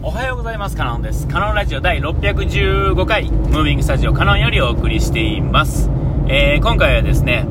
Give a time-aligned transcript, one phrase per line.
[0.00, 0.76] おはようございます。
[0.76, 1.26] カノンです。
[1.26, 5.90] カノンラジオ第615回、ムービングスタジオカノンよりお送りしています。
[6.28, 7.48] えー、今回はですね、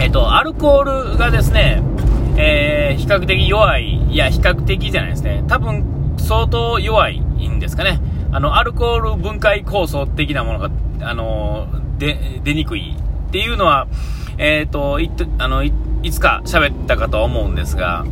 [0.00, 1.82] えっと、アルコールがですね、
[2.38, 5.44] えー、比較的弱い、いや、比較的じゃないですね。
[5.46, 8.00] 多分、相当弱いんですかね。
[8.32, 10.70] あの、アルコール分解酵素的なものが、
[11.02, 13.88] あの、出にくいっていうのは、
[14.38, 15.72] えっ、と、いあのい、
[16.02, 18.06] いつか喋ったかと思うんですが、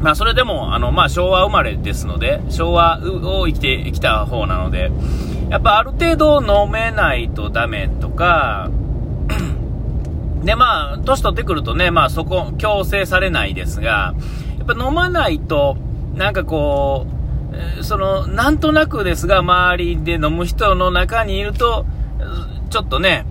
[0.00, 4.90] まあ、それでも、あの、まあ、昭和生まれですので、昭和を生きてきた方なので、
[5.50, 8.70] やっぱある程度飲めないとダメとか、
[10.42, 14.14] で、まあ、年取ってくるとね、まあ、そこ、強制されないですが、
[14.58, 15.76] やっぱ飲まないと、
[16.14, 17.06] なんかこ
[17.78, 21.84] う、その、なんとなくですが、周りで飲む人の中にいると、
[22.70, 23.26] ちょっとね、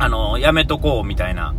[0.00, 1.54] あの、やめとこうみたいな、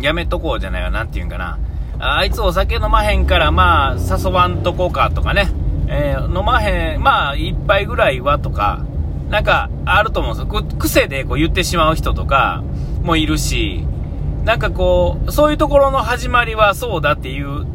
[0.00, 1.58] やめとこうじゃないわ、なんていうんかな。
[2.00, 5.50] あいつお酒飲まへんから、まあ、誘わんとこかとかね、
[5.88, 8.84] えー、飲まへん、まあ、一杯ぐらいはとか、
[9.30, 10.78] なんか、あると思うんですよ。
[10.78, 12.62] 癖でこう言ってしまう人とか
[13.02, 13.84] もいるし、
[14.44, 17.66] なんかこう、そういうところの始まりはそうだっていう、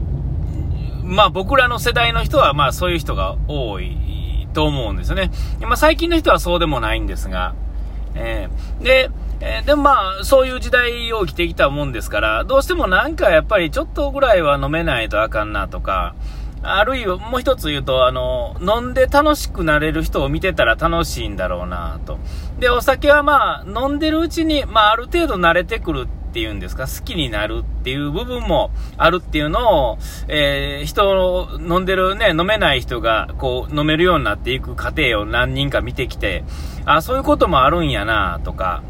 [1.03, 5.29] まあ僕らの世代の人はまあそういう人が多いと思うんですよね。
[5.61, 7.53] まあ最近の人はそうでもないんですが、
[8.15, 16.15] えー、で、えー、でもまあ、そういう時代を生きてきたもんですから、どうしてもなんかやっぱりちょっとぐらいは飲めないとあかんなとか、
[16.65, 22.17] あるいはもう一つ言うと、あの、飲んで楽しくなれる人を見てたら楽しいんだろうなと。
[22.57, 29.97] で、お酒はまあ、飲んでるうちに、まあ、ある程度慣れてくるっていうんですか、好きになるっていう部分もあるっていうのを、
[30.29, 36.45] えー、人を飲んでるね、飲めない人が、こう、飲めるようになっていく過程を何人か見てきて、
[36.85, 38.83] あ、そういうこともあるんやなとか、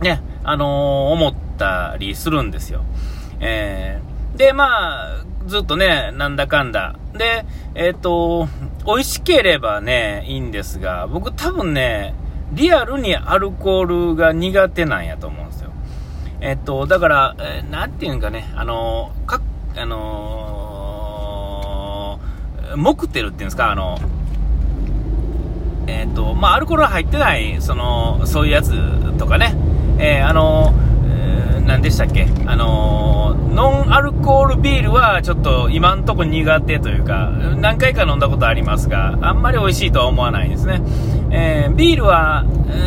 [0.00, 2.82] ね、あのー、思ったりするんですよ。
[3.40, 6.96] えー、で、まあ、ずっとね、なんだかんだ。
[7.14, 8.48] で、えっ、ー、と、
[8.84, 12.14] 美味しければね、いいんですが、僕多分ね、
[12.52, 15.70] リアルにアルコールが苦手なんやと思うんですよ。
[16.40, 19.40] えっ、と、だから、えー、なんていうんかね、あのか、
[19.76, 23.98] あのー、モクテルっていうんですか、あの、
[25.86, 28.72] えっ、と、まあ、アルコール入ってない、その、そういうやつ
[29.18, 29.54] とかね、
[29.98, 30.72] えー、あの、
[31.66, 40.80] 何でしたっけ、あの、ノンアルコールビールはちょっと今んとこ苦手というか、何回か飲んだことありますが、あんまり美味しいとは思わないですね。
[41.30, 42.44] えー、ビールは、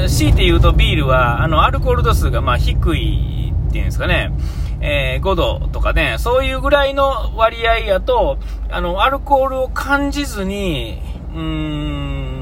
[0.08, 4.32] 強いて言うとビールは、あの、アルコール度数がま低いっていうんですかね。
[4.82, 8.38] えー、5度とかね、そういうぐらいの割合やと、
[8.70, 11.02] あの、アルコールを感じずに、
[11.34, 12.39] うーん、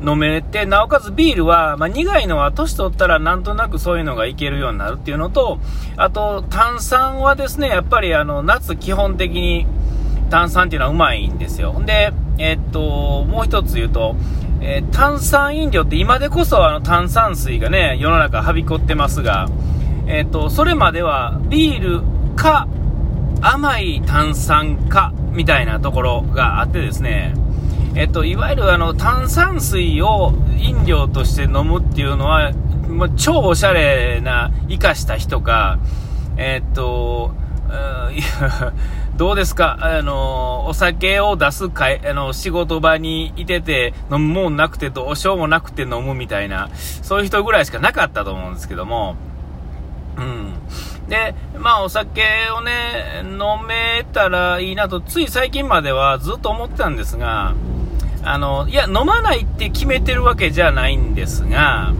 [0.00, 5.58] 飲めて、なおかつビールは、まあ、苦いのは年取ったらなんとなくそういうのがいけるようになるっていうのと、
[5.96, 9.66] あと炭酸はですね、やっぱりあの夏基本的に
[10.30, 11.80] 炭酸っていうのはうまいんですよ。
[11.84, 14.14] で、え、っと、もう一つ言うと、
[14.60, 19.48] えー、炭酸飲料って今でこそあの炭酸水がね、世の中はびこってますが、
[20.06, 22.02] え、っと、それまではビール
[22.36, 22.68] か
[23.40, 27.34] 甘い炭酸かみたいなところがあってですね、
[27.98, 32.52] えっと、いわゆるあの炭酸水を飲料として飲むっていうのは、
[32.88, 35.80] もう超おしゃれな、生かした人か、
[36.36, 37.34] えっと、
[39.18, 39.78] どうですか？
[39.80, 46.70] あの、お酒を出すか、あの、仕事場にいてて、飲むもんなくてどうしようもなくて飲むみたいな、
[47.02, 49.16] そういう人ぐらいしかなかったと思うんですけども、
[50.16, 50.52] うん。
[51.08, 52.22] で、まあお酒
[52.56, 57.54] をね、飲めたらいいなと、つい最近まではずっと思ってたんですが、
[58.22, 61.92] あの、いや、飲まないって決めてるわけじゃないんですが、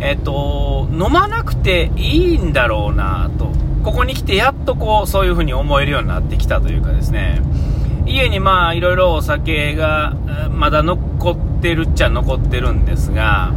[0.00, 3.52] えっと、飲まなくていいんだろうなと、
[3.84, 7.40] ここに来てやっとこう、そういう風に思えるようになってきたというかですね、
[8.06, 10.14] 家にまあ、いろいろお酒が
[10.50, 13.52] まだ残ってるっちゃ残ってるんですが、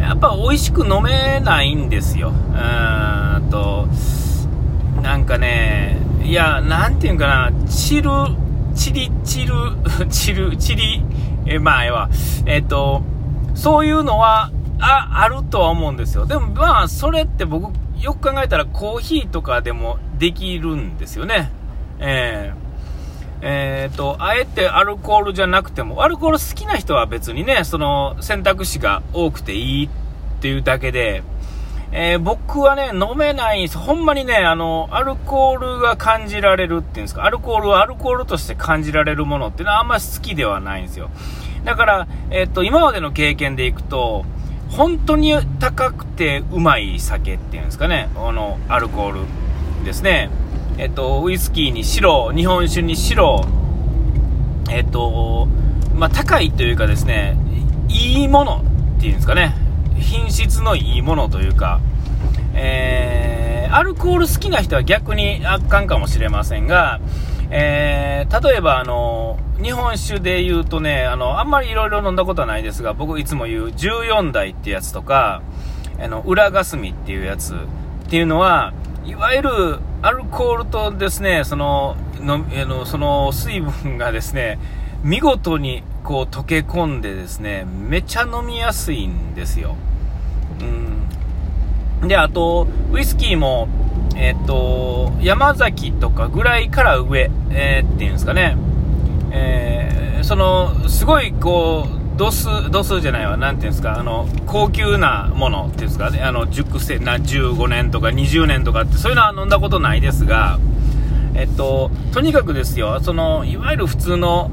[0.00, 2.30] やっぱ美味しく飲めないんですよ。
[2.30, 3.86] うーんと、
[5.02, 8.10] なんかね、いや、なんていうかな、チル、
[8.74, 9.54] チリ、チル、
[10.10, 11.02] チル、チリ、
[11.46, 12.08] え、まあ、えは、
[12.46, 13.02] えっ、と、
[13.54, 14.50] そういうのは、
[14.80, 16.26] あ、あるとは思うんですよ。
[16.26, 21.50] でも、まあ、それって僕、よく考えたらコーヒーとかでもできるんですよね。
[21.98, 22.70] えー
[23.42, 29.88] えーと、あえてアルコールじゃなくても、アルコール好きな人は別にね、その選択肢が多くていいっ
[30.40, 31.22] ていうだけで、
[31.92, 33.76] えー、僕はね、飲めないんです。
[33.76, 41.10] ほんまにね、あの、アルコールが感じられるっていうんですか、アルコールはアルコールとして感じられるものっていうのはあんまり好きではないんですよ。
[41.64, 44.24] だから、えっ、と、今までの経験でいくと、
[44.70, 49.20] 本当に高くてうまい酒っていうんですかね、あの、アルコール
[49.84, 50.30] ですね。
[50.78, 53.44] えっ、と、ウイスキーに白、日本酒に白、
[54.70, 55.48] えっ、と、
[55.96, 57.36] まあ、高いというかですね、
[57.88, 58.64] いいもの
[58.98, 59.54] っていうんですかね、
[60.00, 61.80] 品質のいいものというか、
[62.54, 67.00] えー、アルコール好きな人は逆にあかんかもしれませんが、
[67.50, 75.42] えー、例えばあの、日本酒で言うとね、あの、あんまりいろいろ飲んだことはないですが、僕いつも言う14代ってやつとか、
[76.00, 77.56] あの、裏霞っていうやつっ
[78.08, 78.72] ていうのは、
[79.04, 84.58] いわゆるアルコールとですね、その、ののその水分がですね、
[85.02, 89.76] 見事にこう溶け込んでですね、めちゃ飲みやすいんですよ。
[92.00, 92.08] うん。
[92.08, 93.68] で、あと、ウイスキーも、
[94.16, 98.56] えっ、ー、と、山崎とかぐらいから上、えー、っていうんですかね。
[99.32, 110.58] えー、その、すごいこう、度数、度数じゃないわ、なんていうんですか、あの、高級なものっていうんですかね、あの、熟成、な、15年とか20年とかって、そういうのは飲んだことないですが、
[111.34, 114.50] えっと、とにかくですよ、その、いわゆる普通の、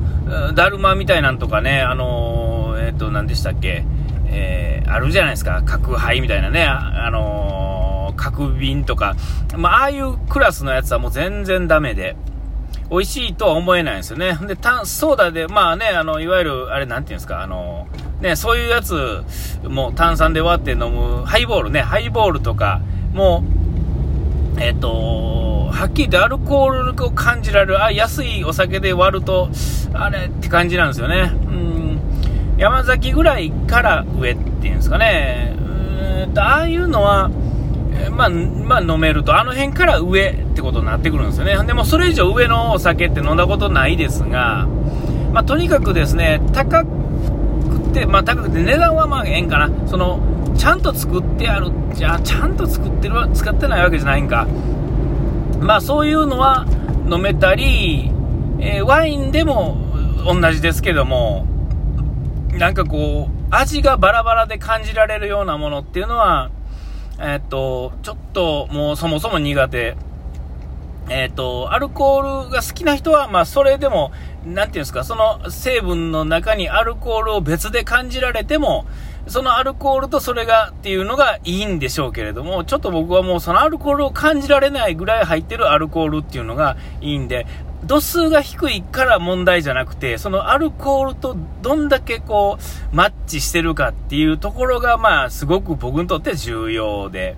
[0.54, 3.86] だるまみたいなんとかね、あの、えっと、何でしたっけ、
[4.28, 9.16] えー、あるじゃないですか、角杯みたいなね、あの角瓶とか、
[9.56, 12.16] まあ、ああいうクラスのやつはもう全然ダメで、
[12.90, 14.38] 美味しいとは思えないんですよね。
[14.48, 17.88] で、タソーダで、まあね、あの、いわゆる、あれなんていうんですか、あの、
[18.22, 19.24] ね、そういうやつ、
[19.64, 22.82] も炭酸で割って飲む、ハイボールね、ハイボールとか、
[23.14, 23.44] も、
[24.60, 24.88] えっ、と、
[25.78, 29.50] はっきり言ってアルコールを感じられる、あ、安いお酒で割ると、
[29.94, 31.32] あれって感じなんですよね。
[31.46, 32.00] うん。
[32.58, 35.56] 山崎ぐらいから上っていうんですかね。
[36.26, 37.30] うんと、ああいうのは、
[38.10, 41.56] まあ、まあ、飲めると、あの辺から上ってことになってくるんですよね。
[41.68, 44.68] でも、それ以上上のお酒って飲んだことないですが、
[45.32, 46.90] まあ、とにかくですね、高く
[47.94, 49.70] て、まあ、高くて値段はまあ、ええんかな。
[49.86, 50.20] その、
[50.58, 54.48] ちゃんと作ってある、じゃあ、ちゃんと作ってる、使ってないわけじゃないんか。
[55.60, 56.66] まあ、そういうのは
[57.10, 58.12] 飲めたり、
[58.60, 59.78] えー、ワインでも
[60.26, 61.46] 同じですけども、
[62.52, 66.52] なんかこう、味がバラバラで感じられるようなものっていうのは、
[67.20, 69.96] えっと、ちょっともうそもそも苦手。
[71.10, 74.12] えっと、アルコールが好きな人は、まあ、それでも、
[74.46, 78.86] なんていうんですか、その成分の中にアルコールを別で感じられても、
[79.28, 87.46] そのアルコールとそれがっていうのがいいんでしょうけれども、ちょっと僕はもうそのアルコールを感じられないぐらい入ってるアルコールっていうのがいいんで、
[87.84, 97.38] 度数が低いから問題じゃなくて、そのアルコールとどんだけこう、マッチしてるかっていうところが、まあ、すごく僕にとって重要で、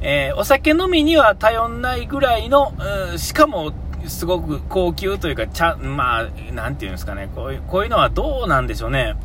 [0.00, 2.72] えー、お酒飲みには頼んないぐらいの、
[3.16, 3.72] しかも、
[4.06, 9.16] すごく高級というか、ちゃまあ、なんていうんですかね、こういう、こういうのはどうなんでしょうね。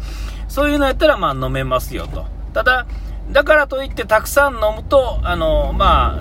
[0.49, 2.25] そういうのやったら、まあ、飲めますよと。
[2.53, 2.85] ただ、
[3.31, 6.19] だからといってたくさん飲むと、あの、ま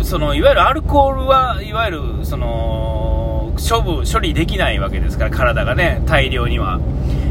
[0.00, 6.80] あ、その、いわゆるアルコールは、いわゆる、その、処分、処理できないわけですから、体がね、大量には。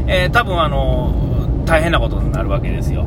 [0.06, 3.06] えー、多分あの、大変なことになるわけですよ。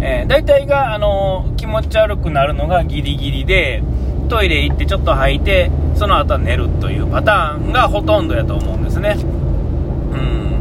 [0.00, 3.82] えー、大体が、あの、気持ち悪くなるのがギリギリで、
[4.28, 9.16] トイレ行ってちょっと吐いて、その後は寝るというパターンがほとんどやと思うんですね。
[9.16, 10.55] うん。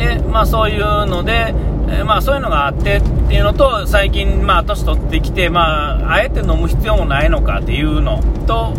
[0.00, 1.54] で、まあそういうので、
[1.90, 8.72] え、まあそういうのがあってっていうのと、最近、まあ年取ってきて、まあ、あえて飲む必要もないのかっていうのと、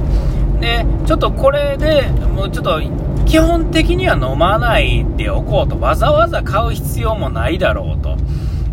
[0.59, 2.81] で、ちょっとこれで、もうちょっと、
[3.25, 5.79] 基本的には飲まないでおこうと。
[5.79, 8.17] わざわざ買う必要もないだろうと。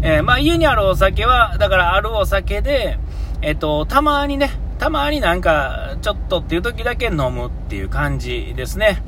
[0.01, 2.99] えー、まあ家にあるお酒は、だからあるお酒で、
[3.43, 9.03] えっ、と、たまにね、たまになんか、ちょっとっていう時だけ飲むっていう感じですね。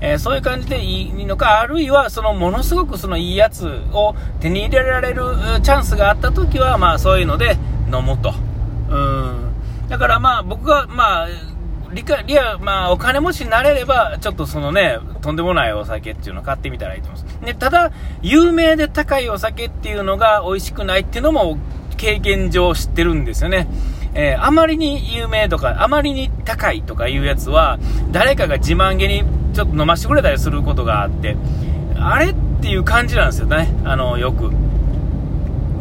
[0.00, 5.22] えー、そういう感じでいいのか、あるいはそのものすごくそのいいやつを手に入れられる
[5.62, 7.56] チャンスがあった時は、まあそういうので
[7.92, 8.34] 飲むと。
[8.90, 9.54] うん。
[9.88, 11.28] だからまあ僕が、まあ、
[11.94, 17.38] 理解、リア、まあ、お金持ちになれれば、ちょっとそのね、とんでもないお酒っていうのを買ってみたらいいと思います。
[17.40, 21.56] ね、ただ、有名で高いお酒っていうのが美味しくないっていうのも、
[21.96, 23.68] 経験上知ってるんですよね。
[24.14, 27.78] えー、あまりに有名とか、あまりに高いとかいうやつは、
[28.10, 29.24] 誰かが自慢げに
[29.54, 31.36] ちょっと飲ましてくれたりすることがあって、
[31.96, 33.68] あれっていう感じなんですよね。
[33.84, 34.52] あの、よく。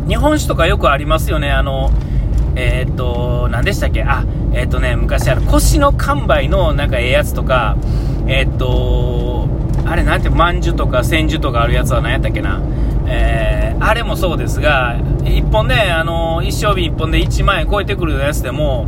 [0.08, 1.52] 日本酒とかよくありますよね。
[1.52, 1.92] あの、
[2.56, 4.04] えー、っと、何でしたっけ？
[4.04, 7.78] あ、えー、っとね、昔あの、腰の完売のなんかええやつとか、
[8.28, 9.48] えー、っと、
[9.86, 12.62] あれなんて、まんじゅとか千住とかあるやつは何やったっけな？
[13.08, 18.88] えー、あれもそうですが、1本ね、あの、一生日1本で1万円超えてくるやつでも、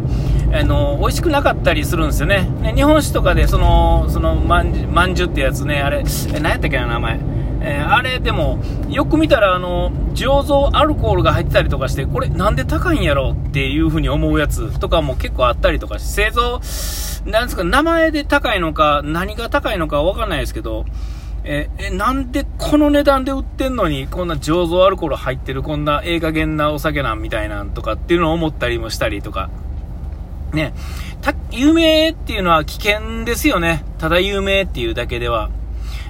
[0.54, 2.48] あの、美味しくなかったりするんですよね。
[2.62, 7.20] ね日本酒とかで、その、その、まんじゅ、まんじゅってやつね、あれ、え、何やったっけな、名前。
[7.62, 8.60] えー、あれでも、
[8.90, 16.62] よく見たら、あの、醸造アルコールが入ってたりとかして、これなんで高いんやろっていう風に思うやつとかも結構あったりとかし、製造、
[17.26, 20.86] なんですか、名前で高いのか、何が高いのかわかんないですけど、
[21.44, 29.50] え、なんでこの値段で売ってんのに、こんな醸造アルコール入ってる、こんなええ加減なお酒なんみたいなんとかっていうのを思ったりもしたりとか。
[30.56, 30.74] ね、
[31.22, 33.86] た、有名っていうのは危険ですよね。
[34.00, 35.50] ただ有名っていうだけでは。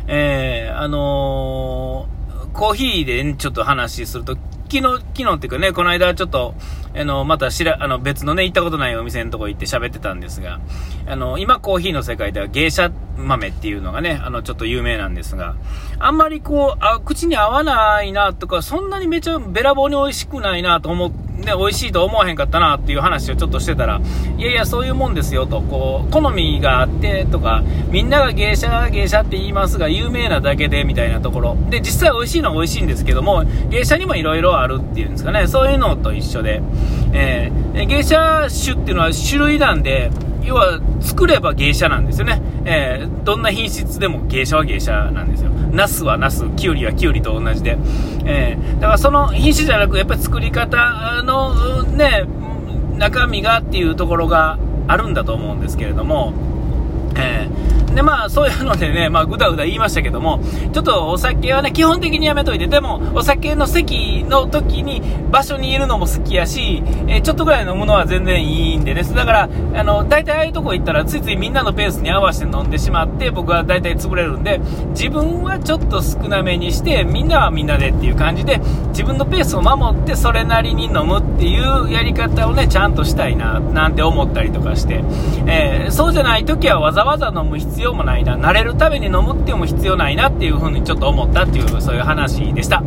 [0.08, 4.38] えー、あのー、コーヒーで、ちょっと話すると、
[4.70, 4.82] 昨日、
[5.16, 6.56] 昨日っていうかね、この間ちょっと、
[6.96, 10.60] あの、またしら、あの、別のね、行ったことないお店のとこ行って喋ってたんですが、
[11.08, 15.56] あの、今コーヒーの世界では芸者豆っていうのがね、あの、ちょっと有名なんですが、
[16.00, 24.02] あんまりこう、あ、口に合わないなとか、そんなにめちゃべらぼうに美味しくないなと思っ、ね、美味しいと思わへんかったなっていう話をちょっとしてたら、
[24.38, 31.58] いやいや、そういうもんですよと、こう、好みがあってとか、みんなが芸者、芸者って言いますが、有名なだけでみたいなところ。
[31.70, 36.62] で、実際美味しいのは美味しいんですけども、芸者にもいろいろあるっていうんですかね、そういうのと一緒で、
[37.14, 40.12] えー、芸者種っていうのは種類なんで、
[40.46, 42.42] 要は作れば芸者なんですよね。
[42.66, 45.50] えー、どんな品質でも芸者は芸者なんですよ。
[45.72, 47.78] ナスはナス、キュウリはキュウリと同じで。
[48.26, 52.26] えー、だからその品種じゃなく、やっぱり作り方のね、
[52.98, 56.34] 中身がっていうところがあるんだと思うんですけれども、
[57.18, 60.40] えー、で、まあ、そういうのでね、まあ、ぐだぐだ言いましたけども、
[60.74, 85.04] ちょっとお酒はね、基本的にやめといて、でも、お酒の席の時に、場所にいるのも好きやし、えー、ちょっとぐらい飲むのは全然いいんでね、だから、あの、大体ああいうとこ行ったら、ついついみんなのペースに合わせて飲んでしまって、僕は大体潰れるんで、自分はちょっと少なめにして、みんなはみんなでっていう感じで、自分のペースを守って、それなりに飲むっていうやり方をね、ちゃんとしたいな、なんて思ったりとかして、
[85.48, 92.84] えー、そうじゃない時はわざわざ飲む必要もないな、慣れるために飲むっても必要ないなっていうふうにちょっと思ったっていう、そういう話でした。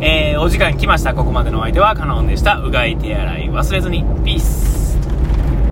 [0.00, 1.14] えー、お時間来ました。
[1.14, 2.56] ここまでのお相手はカノンでした。
[2.56, 4.04] うがい手洗い忘れずに。
[4.24, 4.71] ピース。